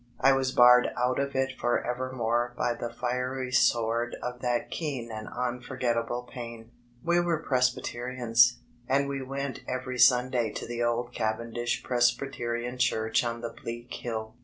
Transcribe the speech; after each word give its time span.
I 0.19 0.33
was 0.33 0.51
barred 0.51 0.89
out 0.97 1.19
of 1.19 1.35
it 1.35 1.53
forevermore 1.59 2.55
by 2.57 2.73
the 2.73 2.89
fiery 2.91 3.51
sword 3.51 4.15
of 4.23 4.39
that 4.39 4.71
keen 4.71 5.11
and 5.11 5.27
unforgettable 5.27 6.23
pain. 6.23 6.71
We 7.03 7.19
were 7.19 7.43
Presbyterians, 7.43 8.57
and 8.89 9.07
went 9.29 9.59
every 9.67 9.99
Sunday 9.99 10.53
to 10.53 10.65
the 10.65 10.81
old 10.83 11.13
Cavendish 11.13 11.83
Presbyterian 11.83 12.79
Church 12.79 13.23
on 13.23 13.41
the 13.41 13.49
bleak 13.51 13.93
hill. 13.93 14.33